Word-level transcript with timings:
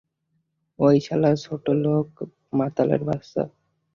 ঐ 0.79 0.87
শালা 0.99 1.31
ছোটলোক 1.35 2.07
মাতালের 2.53 3.01
বাচ্চা! 3.03 3.43